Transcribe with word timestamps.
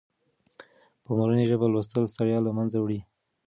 په 1.03 1.11
مورنۍ 1.17 1.45
ژبه 1.51 1.67
لوستل 1.73 2.03
ستړیا 2.13 2.39
له 2.43 2.51
منځه 2.57 2.77
وړي. 2.79 2.99